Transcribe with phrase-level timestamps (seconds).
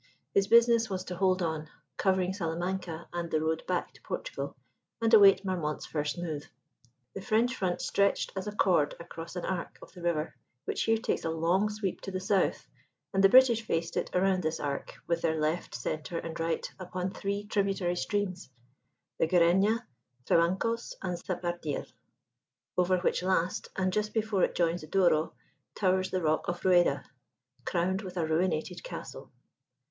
[0.33, 4.57] His business was to hold on, covering Salamanca and the road back to Portugal,
[4.99, 6.49] and await Marmont's first move.
[7.13, 10.35] The French front stretched as a chord across an arc of the river,
[10.65, 12.67] which here takes a long sweep to the south;
[13.13, 17.11] and the British faced it around this arc, with their left, centre, and right, upon
[17.11, 18.49] three tributary streams
[19.19, 19.85] the Guarena,
[20.25, 21.85] Trabancos, and Zapardiel
[22.75, 25.33] over which last, and just before it joins the Douro,
[25.75, 27.03] towers the rock of Rueda,
[27.65, 29.31] crowned with a ruinated castle.